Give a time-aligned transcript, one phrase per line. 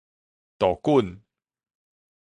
[0.57, 1.21] 杜蚓